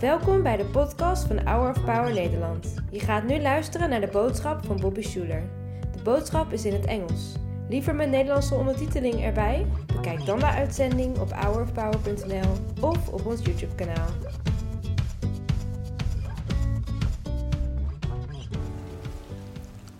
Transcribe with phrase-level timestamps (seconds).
[0.00, 2.74] Welkom bij de podcast van Hour of Power Nederland.
[2.90, 5.42] Je gaat nu luisteren naar de boodschap van Bobby Schuler.
[5.92, 7.32] De boodschap is in het Engels.
[7.68, 9.66] Liever met Nederlandse ondertiteling erbij?
[9.86, 14.08] Bekijk dan de uitzending op hourofpower.nl of op ons YouTube kanaal.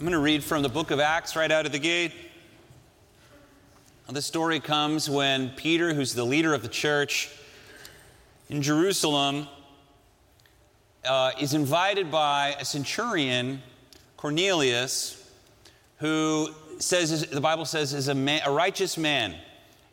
[0.01, 2.13] I'm going to read from the book of Acts right out of the gate.
[4.13, 7.29] This story comes when Peter, who's the leader of the church
[8.47, 9.47] in Jerusalem,
[11.05, 13.63] uh, is invited by a centurion,
[14.17, 15.31] Cornelius,
[15.99, 16.49] who
[16.79, 19.35] says, the Bible says, is a, man, a righteous man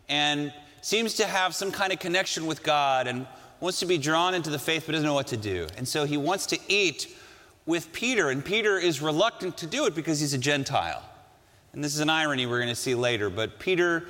[0.09, 3.25] and seems to have some kind of connection with God and
[3.59, 5.67] wants to be drawn into the faith but doesn't know what to do.
[5.77, 7.15] And so he wants to eat
[7.65, 11.01] with Peter, and Peter is reluctant to do it because he's a Gentile.
[11.73, 14.05] And this is an irony we're going to see later, but Peter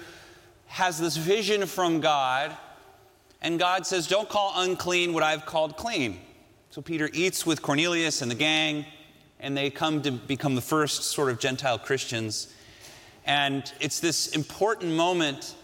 [0.67, 2.55] has this vision from God,
[3.41, 6.19] and God says, Don't call unclean what I've called clean.
[6.75, 8.85] So Peter eats with Cornelius and the gang,
[9.39, 12.53] and they come to become the first sort of Gentile Christians.
[13.25, 15.55] And it's this important moment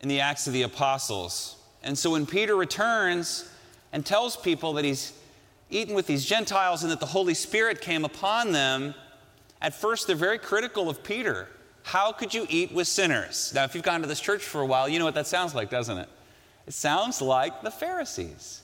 [0.00, 1.54] in the Acts of the Apostles.
[1.84, 3.48] And so when Peter returns
[3.92, 5.12] and tells people that he's
[5.70, 8.92] eaten with these Gentiles and that the Holy Spirit came upon them,
[9.62, 11.46] at first they're very critical of Peter.
[11.84, 13.52] How could you eat with sinners?
[13.54, 15.54] Now, if you've gone to this church for a while, you know what that sounds
[15.54, 16.08] like, doesn't it?
[16.66, 18.62] It sounds like the Pharisees.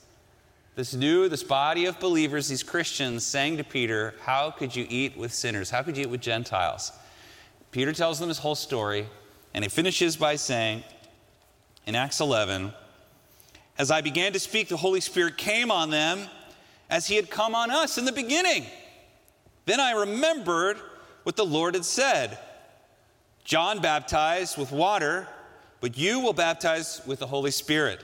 [0.75, 5.15] This new, this body of believers, these Christians, saying to Peter, How could you eat
[5.15, 5.69] with sinners?
[5.69, 6.91] How could you eat with Gentiles?
[7.71, 9.07] Peter tells them his whole story,
[9.53, 10.83] and he finishes by saying
[11.85, 12.73] in Acts 11,
[13.77, 16.27] As I began to speak, the Holy Spirit came on them
[16.89, 18.65] as he had come on us in the beginning.
[19.65, 20.77] Then I remembered
[21.21, 22.39] what the Lord had said
[23.43, 25.27] John baptized with water,
[25.81, 28.03] but you will baptize with the Holy Spirit.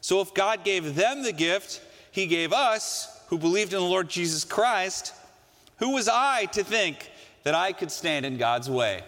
[0.00, 1.82] So if God gave them the gift,
[2.16, 5.12] he gave us, who believed in the Lord Jesus Christ,
[5.76, 7.10] who was I to think
[7.42, 9.04] that I could stand in God's way?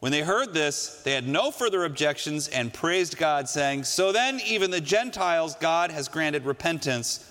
[0.00, 4.40] When they heard this, they had no further objections and praised God, saying, So then,
[4.46, 7.26] even the Gentiles, God has granted repentance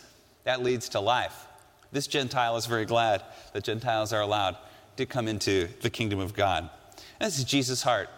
[0.45, 1.45] that leads to life.
[1.91, 3.22] This Gentile is very glad
[3.53, 4.57] that Gentiles are allowed
[4.97, 6.67] to come into the kingdom of God.
[7.19, 8.09] And this is Jesus' heart.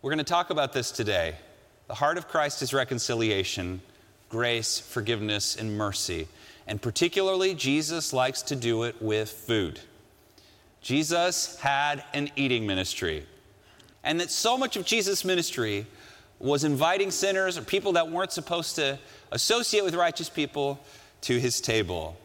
[0.00, 1.34] We're going to talk about this today.
[1.88, 3.82] The heart of Christ is reconciliation,
[4.34, 6.26] grace, forgiveness, and mercy.
[6.66, 9.78] And particularly, Jesus likes to do it with food.
[10.80, 13.26] Jesus had an eating ministry.
[14.02, 15.86] And that so much of Jesus' ministry
[16.40, 18.98] was inviting sinners or people that weren't supposed to
[19.30, 20.80] associate with righteous people
[21.20, 22.16] to his table.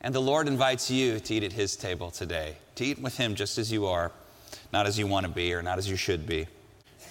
[0.00, 3.34] And the Lord invites you to eat at his table today, to eat with him
[3.34, 4.12] just as you are,
[4.72, 6.46] not as you want to be or not as you should be.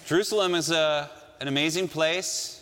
[0.06, 1.08] Jerusalem is a,
[1.40, 2.59] an amazing place.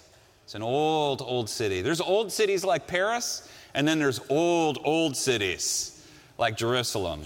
[0.48, 1.82] It's an old, old city.
[1.82, 6.03] There's old cities like Paris, and then there's old, old cities
[6.38, 7.20] like Jerusalem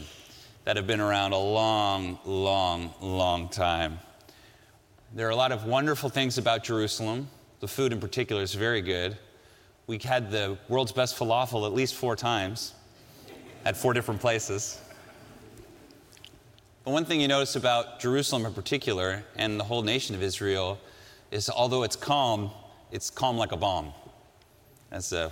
[0.65, 4.01] that have been around a long, long, long time.
[5.15, 7.29] There are a lot of wonderful things about Jerusalem.
[7.61, 9.17] The food in particular is very good.
[9.87, 12.75] We had the world's best falafel at least four times
[13.65, 14.81] at four different places.
[16.83, 20.81] But one thing you notice about Jerusalem in particular and the whole nation of Israel
[21.31, 22.51] is although it's calm,
[22.93, 23.93] it's calm like a bomb,
[24.91, 25.31] as uh,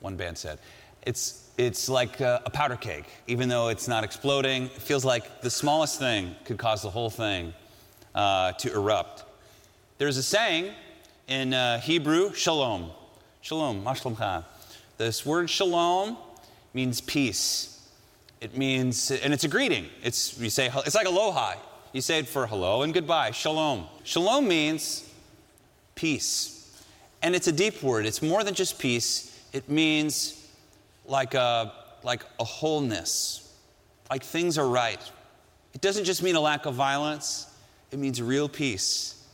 [0.00, 0.58] one band said.
[1.06, 3.04] It's, it's like a, a powder keg.
[3.28, 7.10] Even though it's not exploding, it feels like the smallest thing could cause the whole
[7.10, 7.54] thing
[8.14, 9.24] uh, to erupt.
[9.98, 10.72] There's a saying
[11.28, 12.90] in uh, Hebrew, shalom.
[13.40, 14.44] Shalom, mashlomcha.
[14.98, 16.16] This word shalom
[16.74, 17.88] means peace.
[18.40, 19.86] It means, and it's a greeting.
[20.02, 21.54] It's, you say, it's like aloha.
[21.92, 23.86] You say it for hello and goodbye, shalom.
[24.02, 25.08] Shalom means
[25.94, 26.82] peace.
[27.22, 28.06] And it's a deep word.
[28.06, 29.38] It's more than just peace.
[29.52, 30.48] It means
[31.06, 31.72] like a,
[32.02, 33.54] like a wholeness,
[34.10, 35.00] like things are right.
[35.74, 37.46] It doesn't just mean a lack of violence,
[37.90, 39.26] it means real peace.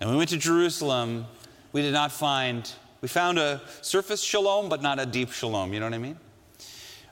[0.00, 1.26] And we went to Jerusalem,
[1.72, 5.72] we did not find, we found a surface shalom, but not a deep shalom.
[5.72, 6.18] You know what I mean?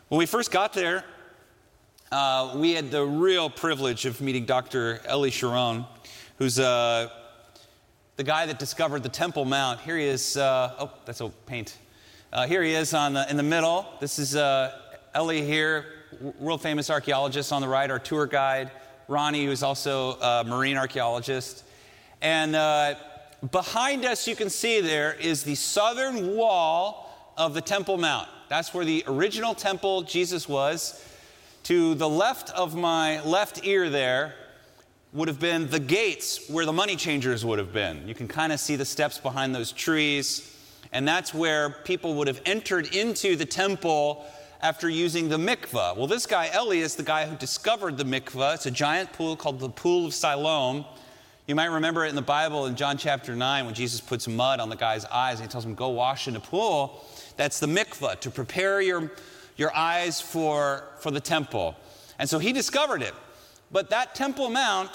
[0.09, 1.05] When we first got there,
[2.13, 5.01] uh, we had the real privilege of meeting Dr.
[5.11, 5.85] Eli Shukron,
[6.39, 7.09] who's uh,
[8.17, 9.79] the guy that discovered the Temple Mount.
[9.81, 10.39] Here he is.
[10.39, 11.77] Uh, oh, that's a paint.
[12.33, 13.87] Uh, here he is on the, in the middle.
[14.01, 14.73] This is uh,
[15.15, 15.85] Eli here,
[16.39, 18.71] world famous archaeologist on the right, our tour guide.
[19.07, 21.65] Ronnie, who's also a marine archaeologist.
[22.23, 22.95] And uh,
[23.53, 28.29] behind us, you can see there is the southern wall of the Temple Mount.
[28.49, 31.05] That's where the original temple Jesus was.
[31.65, 34.35] To the left of my left ear there
[35.17, 38.07] would have been the gates where the money changers would have been.
[38.07, 40.55] You can kind of see the steps behind those trees.
[40.93, 44.27] And that's where people would have entered into the temple
[44.61, 45.97] after using the mikvah.
[45.97, 48.57] Well, this guy, Eli, is the guy who discovered the mikvah.
[48.57, 50.85] It's a giant pool called the Pool of Siloam.
[51.47, 54.61] You might remember it in the Bible in John chapter 9 when Jesus puts mud
[54.61, 57.03] on the guy's eyes and he tells him, Go wash in the pool.
[57.39, 59.11] That's the mikvah, to prepare your,
[59.57, 61.75] your eyes for, for the temple.
[62.19, 63.15] And so he discovered it.
[63.71, 64.91] But that Temple Mount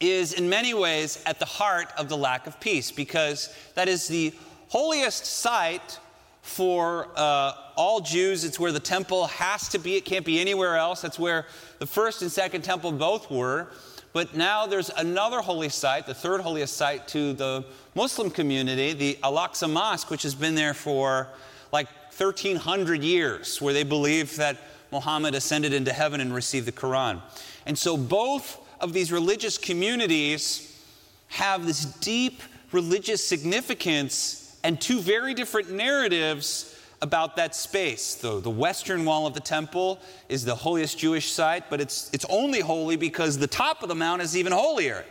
[0.00, 4.08] is in many ways at the heart of the lack of peace because that is
[4.08, 4.34] the
[4.68, 5.98] holiest site
[6.42, 8.44] for uh, all Jews.
[8.44, 11.02] It's where the temple has to be, it can't be anywhere else.
[11.02, 11.46] That's where
[11.78, 13.68] the first and second temple both were.
[14.12, 17.64] But now there's another holy site, the third holiest site to the
[17.94, 21.28] Muslim community, the Al Aqsa Mosque, which has been there for
[21.72, 24.56] like 1,300 years, where they believe that
[24.90, 27.20] Muhammad ascended into heaven and received the Quran.
[27.66, 30.80] And so both of these religious communities
[31.28, 32.42] have this deep
[32.72, 38.14] religious significance and two very different narratives about that space.
[38.14, 42.24] The, the western wall of the temple is the holiest Jewish site, but it's, it's
[42.28, 45.04] only holy because the top of the mount is even holier.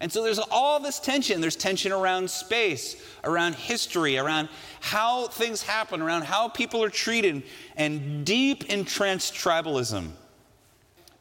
[0.00, 1.40] And so there's all this tension.
[1.40, 4.48] There's tension around space, around history, around
[4.80, 7.42] how things happen, around how people are treated,
[7.76, 10.10] and deep entrenched tribalism.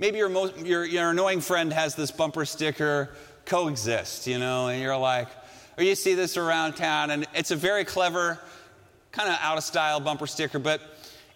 [0.04, 3.12] Maybe your, most, your, your annoying friend has this bumper sticker,
[3.46, 5.30] coexist, you know, and you're like,
[5.78, 8.38] or you see this around town, and it's a very clever,
[9.14, 10.82] kind of out of style bumper sticker, but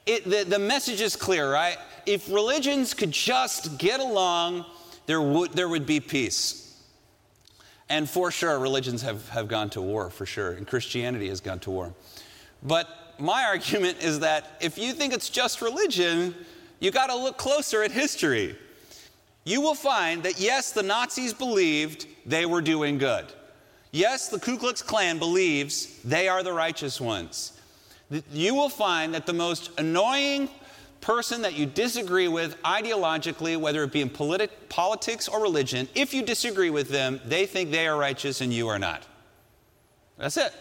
[0.06, 1.78] it, the, the message is clear, right?
[2.06, 4.66] If religions could just get along,
[5.06, 6.78] there would, there would be peace.
[7.88, 11.60] And for sure, religions have, have gone to war, for sure, and Christianity has gone
[11.60, 11.94] to war.
[12.62, 16.36] But my argument is that if you think it's just religion,
[16.80, 18.56] you got to look closer at history.
[19.44, 23.26] You will find that yes, the Nazis believed they were doing good.
[23.92, 27.54] Yes, the Ku Klux Klan believes they are the righteous ones.
[28.32, 30.50] You will find that the most annoying
[31.02, 36.14] person that you disagree with ideologically, whether it be in politi- politics or religion, if
[36.14, 39.06] you disagree with them, they think they are righteous and you are not.
[40.18, 40.54] That's it.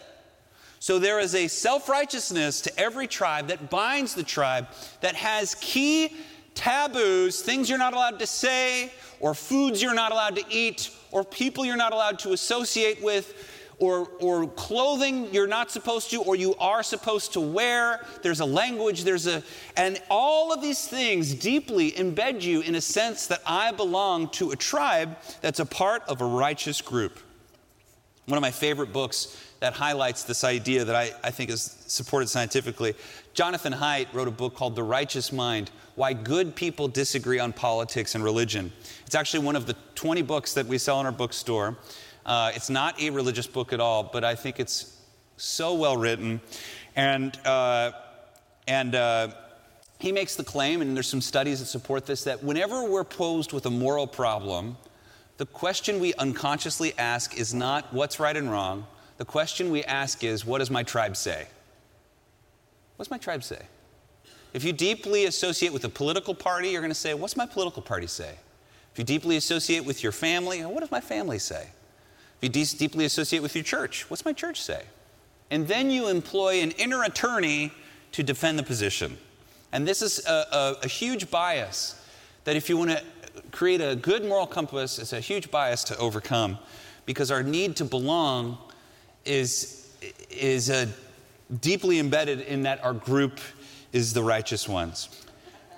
[0.79, 4.67] So there is a self righteousness to every tribe that binds the tribe,
[5.01, 6.15] that has key
[6.53, 11.23] taboos, things you're not allowed to say, or foods you're not allowed to eat, or
[11.23, 16.35] people you're not allowed to associate with, or, or clothing you're not supposed to, or
[16.35, 18.03] you are supposed to wear.
[18.23, 19.43] There's a language, there's a,
[19.75, 24.51] and all of these things deeply embed you in a sense that I belong to
[24.51, 27.19] a tribe that's a part of a righteous group.
[28.25, 32.29] One of my favorite books that highlights this idea that I, I think is supported
[32.29, 32.93] scientifically.
[33.33, 38.15] Jonathan Haidt wrote a book called The Righteous Mind Why Good People Disagree on Politics
[38.15, 38.71] and Religion.
[39.05, 41.77] It's actually one of the 20 books that we sell in our bookstore.
[42.25, 44.97] Uh, it's not a religious book at all, but I think it's
[45.37, 46.41] so well written.
[46.95, 47.91] And, uh,
[48.67, 49.29] and uh,
[49.99, 53.53] he makes the claim, and there's some studies that support this, that whenever we're posed
[53.53, 54.77] with a moral problem,
[55.37, 58.85] the question we unconsciously ask is not what's right and wrong,
[59.17, 61.47] the question we ask is, what does my tribe say?
[62.97, 63.61] What's my tribe say?
[64.53, 67.81] If you deeply associate with a political party, you're going to say, what's my political
[67.81, 68.35] party say?
[68.91, 71.67] If you deeply associate with your family, what does my family say?
[72.41, 74.83] If you de- deeply associate with your church, what's my church say?
[75.51, 77.71] And then you employ an inner attorney
[78.13, 79.17] to defend the position.
[79.71, 82.01] And this is a, a, a huge bias
[82.45, 83.03] that if you want to
[83.51, 86.57] create a good moral compass, it's a huge bias to overcome
[87.05, 88.57] because our need to belong
[89.27, 89.87] is,
[90.29, 90.87] is uh,
[91.61, 93.39] deeply embedded in that our group
[93.91, 95.09] is the righteous ones.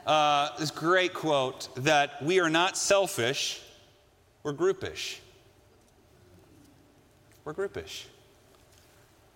[0.06, 3.62] Uh, this great quote that we are not selfish,
[4.44, 5.20] we're groupish.
[7.46, 8.06] We're groupish.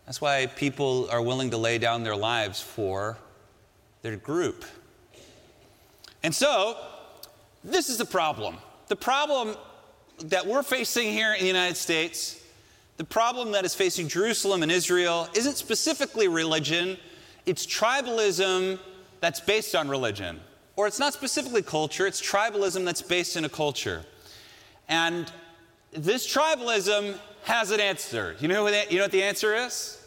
[0.05, 3.17] That's why people are willing to lay down their lives for
[4.01, 4.65] their group.
[6.23, 6.77] And so,
[7.63, 8.57] this is the problem.
[8.87, 9.55] The problem
[10.25, 12.42] that we're facing here in the United States
[12.97, 16.97] the problem that is facing Jerusalem and Israel isn't specifically religion,
[17.45, 18.79] it's tribalism
[19.19, 20.39] that's based on religion.
[20.75, 24.05] Or it's not specifically culture, it's tribalism that's based in a culture.
[24.87, 25.31] And
[25.91, 28.35] this tribalism has an answer.
[28.39, 29.99] You know, what, you know what the answer is?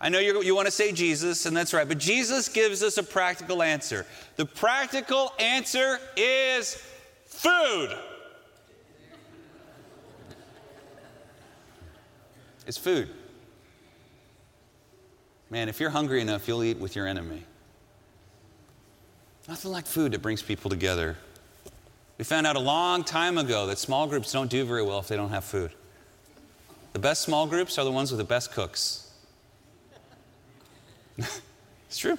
[0.00, 3.02] I know you want to say Jesus, and that's right, but Jesus gives us a
[3.02, 4.04] practical answer.
[4.36, 6.74] The practical answer is
[7.24, 7.96] food.
[12.66, 13.08] Is food.
[15.50, 17.44] Man, if you're hungry enough, you'll eat with your enemy.
[19.48, 21.16] Nothing like food that brings people together.
[22.18, 25.08] We found out a long time ago that small groups don't do very well if
[25.08, 25.70] they don't have food.
[26.92, 29.12] The best small groups are the ones with the best cooks.
[31.18, 32.16] it's true.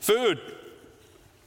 [0.00, 0.40] Food.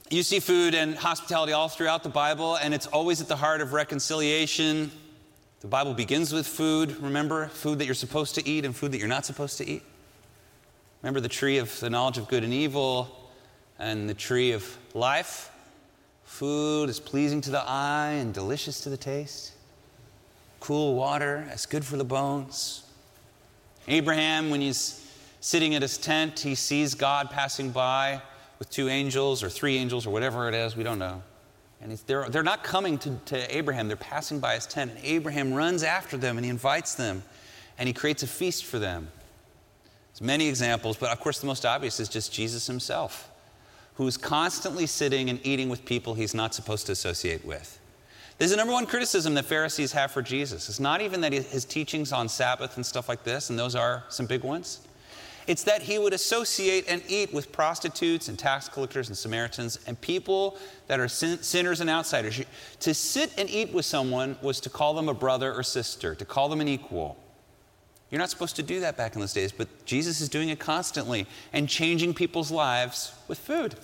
[0.10, 3.62] You see food and hospitality all throughout the Bible, and it's always at the heart
[3.62, 4.92] of reconciliation.
[5.62, 7.48] The Bible begins with food, remember?
[7.48, 9.84] Food that you're supposed to eat and food that you're not supposed to eat.
[11.04, 13.30] Remember the tree of the knowledge of good and evil
[13.78, 15.52] and the tree of life?
[16.24, 19.52] Food is pleasing to the eye and delicious to the taste.
[20.60, 22.84] Cool water, it's good for the bones.
[23.88, 25.08] Abraham, when he's
[25.42, 28.20] sitting at his tent, he sees God passing by
[28.58, 31.22] with two angels or three angels or whatever it is, we don't know.
[31.82, 34.92] And they're, they're not coming to, to Abraham, they're passing by his tent.
[34.96, 37.24] And Abraham runs after them and he invites them
[37.78, 39.08] and he creates a feast for them.
[40.12, 43.30] There's many examples, but of course, the most obvious is just Jesus himself,
[43.96, 47.80] who's constantly sitting and eating with people he's not supposed to associate with.
[48.38, 50.68] This is the number one criticism that Pharisees have for Jesus.
[50.68, 54.04] It's not even that his teachings on Sabbath and stuff like this, and those are
[54.10, 54.80] some big ones.
[55.52, 60.00] It's that he would associate and eat with prostitutes and tax collectors and Samaritans and
[60.00, 62.42] people that are sin- sinners and outsiders.
[62.80, 66.24] To sit and eat with someone was to call them a brother or sister, to
[66.24, 67.18] call them an equal.
[68.10, 70.58] You're not supposed to do that back in those days, but Jesus is doing it
[70.58, 73.76] constantly and changing people's lives with food.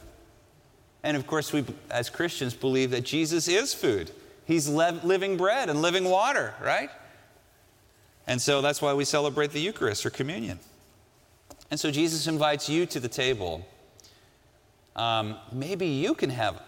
[1.04, 4.12] And of course, we as Christians believe that Jesus is food.
[4.46, 6.90] He's living bread and living water, right?
[8.26, 10.60] And so that's why we celebrate the Eucharist or communion.
[11.70, 13.66] And so Jesus invites you to the table.
[14.96, 16.62] Um, maybe you can have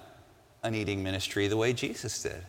[0.63, 2.44] an eating ministry the way Jesus did.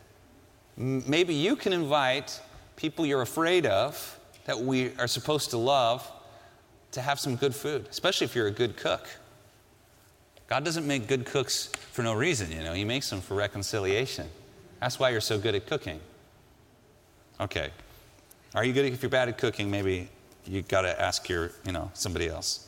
[0.77, 2.41] Maybe you can invite
[2.77, 6.11] people you're afraid of that we are supposed to love
[6.93, 9.09] to have some good food, especially if you're a good cook.
[10.49, 14.29] God doesn't make good cooks for no reason, you know, He makes them for reconciliation.
[14.81, 16.01] That's why you're so good at cooking.
[17.39, 17.71] Okay.
[18.55, 19.71] Are you good if you're bad at cooking?
[19.71, 20.09] Maybe
[20.47, 22.67] you got to ask your, you know, somebody else.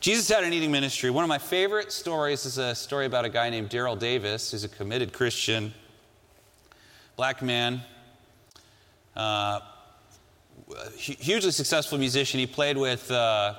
[0.00, 1.10] Jesus had an eating ministry.
[1.10, 4.64] One of my favorite stories is a story about a guy named Daryl Davis, who's
[4.64, 5.72] a committed Christian,
[7.16, 7.80] black man,
[9.16, 9.60] uh,
[10.96, 12.38] hugely successful musician.
[12.38, 13.54] He played with uh,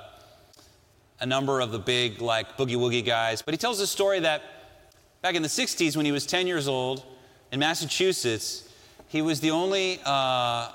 [1.19, 3.41] a number of the big, like, boogie woogie guys.
[3.41, 4.41] But he tells a story that
[5.21, 7.03] back in the 60s, when he was 10 years old
[7.51, 8.71] in Massachusetts,
[9.07, 10.69] he was the only uh,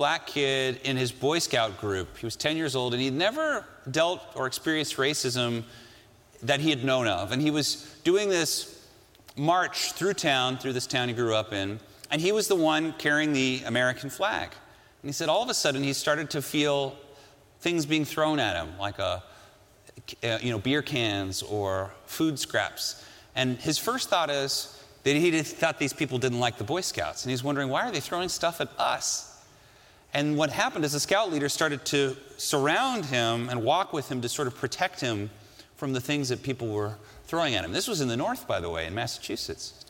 [0.00, 2.16] black kid in his Boy Scout group.
[2.16, 5.62] He was 10 years old and he'd never dealt or experienced racism
[6.42, 7.32] that he had known of.
[7.32, 8.82] And he was doing this
[9.36, 11.78] march through town, through this town he grew up in,
[12.10, 14.48] and he was the one carrying the American flag.
[15.02, 16.96] And he said all of a sudden he started to feel
[17.58, 19.22] things being thrown at him, like a,
[20.24, 23.04] uh, you know, beer cans or food scraps.
[23.36, 27.24] And his first thought is that he thought these people didn't like the Boy Scouts.
[27.24, 29.29] And he's wondering, why are they throwing stuff at us?
[30.12, 34.20] And what happened is the scout leader started to surround him and walk with him
[34.22, 35.30] to sort of protect him
[35.76, 37.72] from the things that people were throwing at him.
[37.72, 39.84] This was in the north, by the way, in Massachusetts.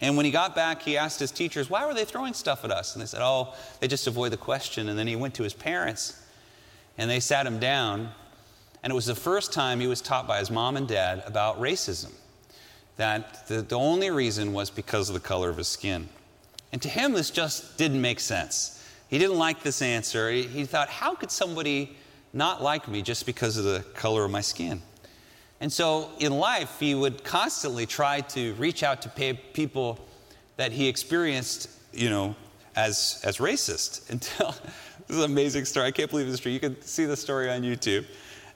[0.00, 2.70] And when he got back, he asked his teachers, Why were they throwing stuff at
[2.70, 2.94] us?
[2.94, 4.88] And they said, Oh, they just avoid the question.
[4.88, 6.20] And then he went to his parents
[6.98, 8.10] and they sat him down.
[8.82, 11.60] And it was the first time he was taught by his mom and dad about
[11.60, 12.12] racism.
[12.96, 16.08] That the, the only reason was because of the color of his skin.
[16.72, 18.73] And to him, this just didn't make sense.
[19.14, 20.28] He didn't like this answer.
[20.28, 21.96] He, he thought, how could somebody
[22.32, 24.82] not like me just because of the color of my skin?
[25.60, 30.04] And so in life, he would constantly try to reach out to people
[30.56, 32.34] that he experienced, you know,
[32.74, 34.50] as, as racist until
[35.06, 35.86] this is an amazing story.
[35.86, 36.50] I can't believe this true.
[36.50, 38.06] You can see the story on YouTube.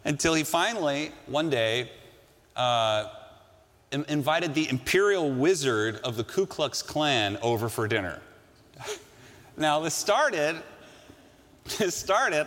[0.05, 1.89] Until he finally, one day,
[2.57, 3.11] uh,
[3.93, 8.21] invited the imperial wizard of the Ku Klux Klan over for dinner.
[9.59, 10.63] Now, this started,
[11.79, 12.47] this started,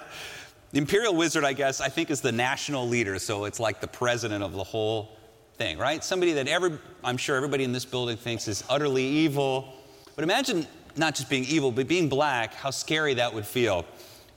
[0.71, 3.87] the imperial wizard, I guess, I think is the national leader, so it's like the
[3.87, 5.17] president of the whole
[5.57, 6.01] thing, right?
[6.01, 9.73] Somebody that every, I'm sure everybody in this building thinks is utterly evil.
[10.15, 10.65] But imagine
[10.95, 13.85] not just being evil, but being black, how scary that would feel.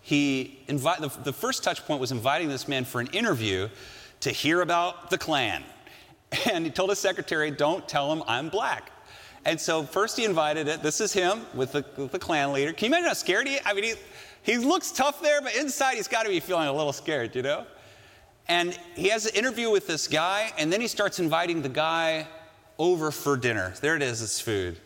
[0.00, 3.68] He invite, the, the first touch point was inviting this man for an interview
[4.20, 5.62] to hear about the Klan.
[6.50, 8.90] And he told his secretary, Don't tell him I'm black.
[9.44, 10.82] And so first he invited it.
[10.82, 12.72] This is him with the, with the Klan leader.
[12.72, 13.58] Can you imagine how scared he?
[13.64, 13.94] I mean, he,
[14.42, 17.42] he looks tough there, but inside he's got to be feeling a little scared, you
[17.42, 17.66] know.
[18.48, 22.26] And he has an interview with this guy, and then he starts inviting the guy
[22.78, 23.72] over for dinner.
[23.80, 24.78] There it is, it's food.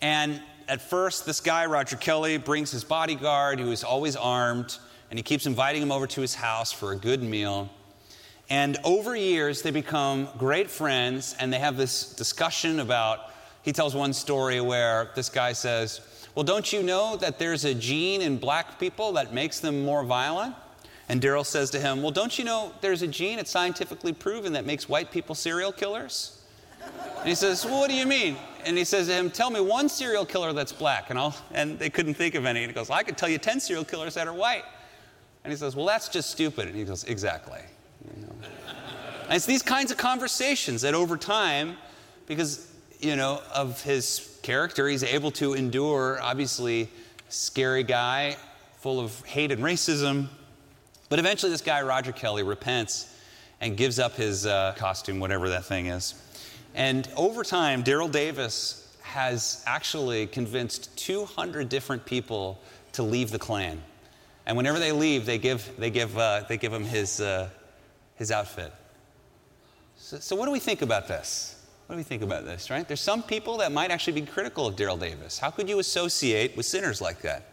[0.00, 4.78] And at first, this guy, Roger Kelly, brings his bodyguard, who is always armed,
[5.10, 7.70] and he keeps inviting him over to his house for a good meal.
[8.50, 13.30] And over years, they become great friends, and they have this discussion about
[13.62, 16.00] he tells one story where this guy says,
[16.34, 20.04] Well, don't you know that there's a gene in black people that makes them more
[20.04, 20.54] violent?
[21.08, 24.52] And Daryl says to him, Well, don't you know there's a gene, it's scientifically proven,
[24.52, 26.42] that makes white people serial killers?
[27.18, 28.36] And he says, Well, what do you mean?
[28.64, 31.10] And he says to him, Tell me one serial killer that's black.
[31.10, 32.62] And, I'll, and they couldn't think of any.
[32.62, 34.64] And he goes, well, I could tell you 10 serial killers that are white.
[35.44, 36.68] And he says, Well, that's just stupid.
[36.68, 37.60] And he goes, Exactly.
[38.04, 38.34] You know?
[39.24, 41.76] and it's these kinds of conversations that over time,
[42.26, 46.88] because, you know, of his character, he's able to endure, obviously,
[47.28, 48.36] scary guy,
[48.78, 50.28] full of hate and racism.
[51.08, 53.14] But eventually, this guy, Roger Kelly, repents
[53.60, 56.14] and gives up his uh, costume, whatever that thing is.
[56.74, 62.60] And over time, Daryl Davis has actually convinced 200 different people
[62.92, 63.80] to leave the Klan.
[64.46, 67.48] And whenever they leave, they give, they give, uh, they give him his, uh,
[68.16, 68.72] his outfit.
[69.96, 71.57] So, so, what do we think about this?
[71.90, 72.86] Do we think about this, right?
[72.86, 75.38] There's some people that might actually be critical of Daryl Davis.
[75.38, 77.44] How could you associate with sinners like that?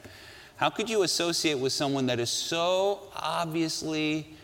[0.58, 4.36] How could you associate with someone that is so obviously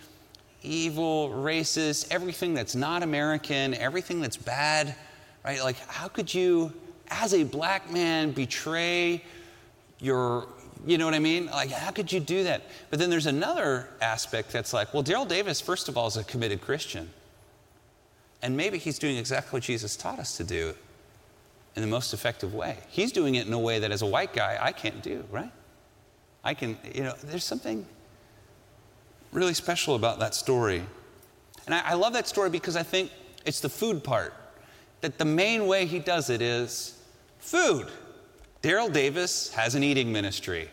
[0.63, 4.95] evil, racist, everything that's not American, everything that's bad,
[5.43, 5.62] right?
[5.62, 6.71] Like, how could you,
[7.10, 9.21] as a black man, betray
[10.00, 10.48] your,
[10.86, 11.48] you know what I mean?
[11.48, 12.63] Like, how could you do that?
[12.91, 16.24] But then there's another aspect that's like, well, Daryl Davis, first of all, is a
[16.24, 17.10] committed Christian.
[18.41, 20.74] And maybe he's doing exactly what Jesus taught us to do
[21.75, 22.77] in the most effective way.
[22.89, 25.51] He's doing it in a way that as a white guy, I can't do, right?
[26.43, 27.86] I can, you know, there's something
[29.31, 30.83] really special about that story.
[31.65, 33.12] And I, I love that story because I think
[33.45, 34.33] it's the food part.
[35.01, 37.00] That the main way he does it is
[37.39, 37.88] food.
[38.62, 40.69] Daryl Davis has an eating ministry.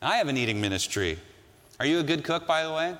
[0.00, 1.18] I have an eating ministry.
[1.78, 2.96] Are you a good cook, by the way?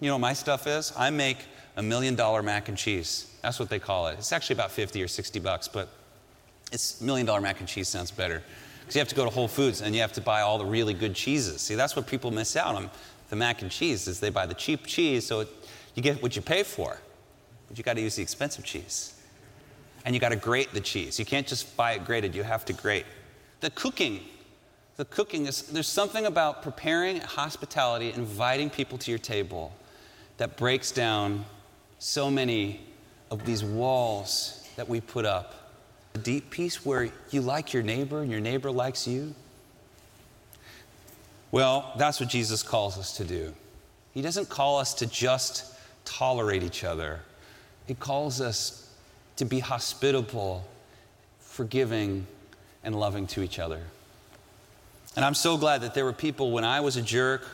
[0.00, 0.92] You know what my stuff is?
[0.96, 1.38] I make
[1.76, 3.30] a million dollar mac and cheese.
[3.42, 4.16] That's what they call it.
[4.18, 5.88] It's actually about 50 or 60 bucks, but
[6.72, 8.42] it's million dollar mac and cheese sounds better.
[8.80, 10.64] Because you have to go to Whole Foods and you have to buy all the
[10.64, 11.60] really good cheeses.
[11.60, 12.90] See, that's what people miss out on
[13.30, 15.48] the mac and cheese is they buy the cheap cheese, so it,
[15.94, 16.98] you get what you pay for.
[17.68, 19.18] But you got to use the expensive cheese.
[20.04, 21.18] And you got to grate the cheese.
[21.18, 23.06] You can't just buy it grated, you have to grate.
[23.60, 24.20] The cooking,
[24.96, 29.72] the cooking is, there's something about preparing hospitality, inviting people to your table
[30.36, 31.46] that breaks down
[32.04, 32.78] so many
[33.30, 35.54] of these walls that we put up.
[36.14, 39.34] A deep peace where you like your neighbor and your neighbor likes you.
[41.50, 43.54] Well, that's what Jesus calls us to do.
[44.12, 45.64] He doesn't call us to just
[46.04, 47.20] tolerate each other,
[47.86, 48.86] He calls us
[49.36, 50.62] to be hospitable,
[51.40, 52.26] forgiving,
[52.84, 53.80] and loving to each other.
[55.16, 57.46] And I'm so glad that there were people when I was a jerk,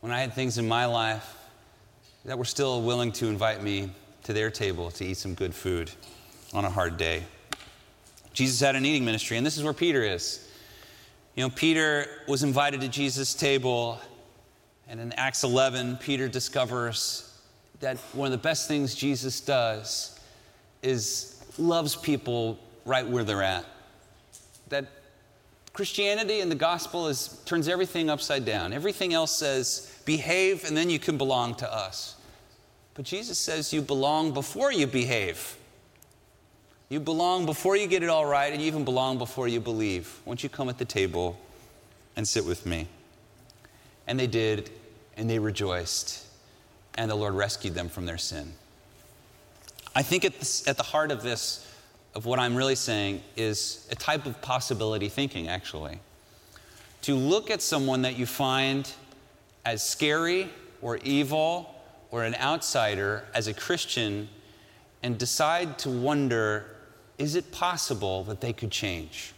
[0.00, 1.36] when I had things in my life,
[2.24, 3.90] that were still willing to invite me
[4.24, 5.90] to their table to eat some good food
[6.54, 7.24] on a hard day.
[8.32, 10.48] Jesus had an eating ministry, and this is where Peter is.
[11.34, 13.98] You know, Peter was invited to Jesus' table,
[14.88, 17.38] and in Acts 11, Peter discovers
[17.80, 20.18] that one of the best things Jesus does
[20.82, 23.64] is loves people right where they're at.
[24.68, 24.86] That
[25.72, 28.72] Christianity and the gospel is, turns everything upside down.
[28.72, 32.16] Everything else says, behave and then you can belong to us.
[32.94, 35.56] But Jesus says you belong before you behave.
[36.88, 40.20] You belong before you get it all right, and you even belong before you believe.
[40.26, 41.40] Won't you come at the table
[42.16, 42.86] and sit with me?
[44.06, 44.70] And they did,
[45.16, 46.26] and they rejoiced,
[46.96, 48.52] and the Lord rescued them from their sin.
[49.94, 51.66] I think at, this, at the heart of this,
[52.14, 55.98] of what I'm really saying, is a type of possibility thinking, actually.
[57.02, 58.90] To look at someone that you find
[59.64, 61.74] as scary or evil
[62.10, 64.28] or an outsider as a Christian
[65.02, 66.66] and decide to wonder
[67.18, 69.32] is it possible that they could change?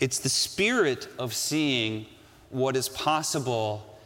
[0.00, 2.06] It's the spirit of seeing
[2.50, 3.98] what is possible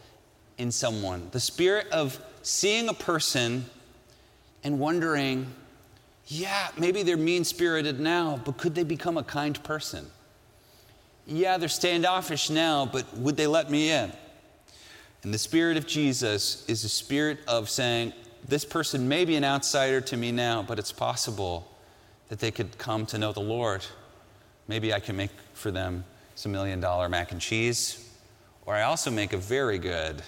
[0.58, 3.64] in someone, the spirit of seeing a person
[4.64, 5.46] and wondering,
[6.26, 10.06] yeah, maybe they're mean spirited now, but could they become a kind person?
[11.26, 14.12] Yeah, they're standoffish now, but would they let me in?
[15.22, 18.12] And the spirit of Jesus is a spirit of saying,
[18.46, 21.70] this person may be an outsider to me now, but it's possible
[22.28, 23.84] that they could come to know the Lord.
[24.66, 26.04] Maybe I can make for them
[26.34, 28.10] some million dollar mac and cheese,
[28.66, 30.22] or I also make a very good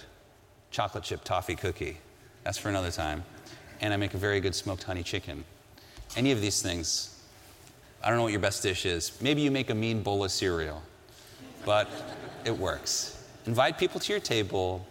[0.71, 1.97] chocolate chip toffee cookie.
[2.43, 3.23] That's for another time.
[3.81, 5.43] And I make a very good smoked honey chicken.
[6.15, 7.21] Any of these things,
[8.01, 9.19] I don't know what your best dish is.
[9.21, 10.81] Maybe you make a mean bowl of cereal,
[11.65, 11.89] but
[12.45, 13.14] it works.
[13.45, 14.85] Invite people to your table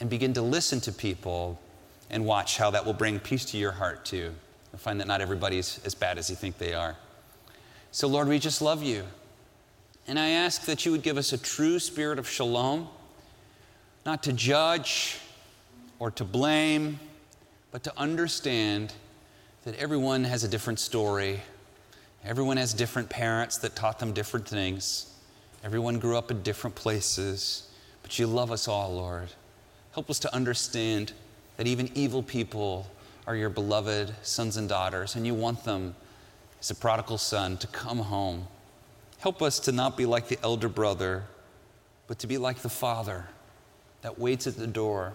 [0.00, 1.60] and begin to listen to people
[2.08, 4.32] and watch how that will bring peace to your heart too.
[4.72, 6.96] I find that not everybody's as bad as you think they are.
[7.92, 9.04] So, Lord, we just love you.
[10.06, 12.88] And I ask that you would give us a true spirit of shalom,
[14.06, 15.18] not to judge,
[15.98, 16.98] or to blame,
[17.70, 18.92] but to understand
[19.64, 21.40] that everyone has a different story.
[22.24, 25.14] Everyone has different parents that taught them different things.
[25.62, 27.69] Everyone grew up in different places,
[28.10, 29.28] but you love us all, Lord.
[29.92, 31.12] Help us to understand
[31.56, 32.90] that even evil people
[33.24, 35.94] are your beloved sons and daughters, and you want them,
[36.58, 38.48] as a prodigal son, to come home.
[39.20, 41.22] Help us to not be like the elder brother,
[42.08, 43.26] but to be like the father
[44.02, 45.14] that waits at the door,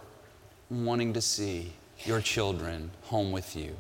[0.69, 1.73] wanting to see
[2.05, 3.75] your children home with you.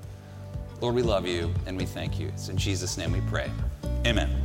[0.81, 2.27] Lord, we love you and we thank you.
[2.27, 3.49] It's in Jesus' name we pray.
[4.05, 4.44] Amen.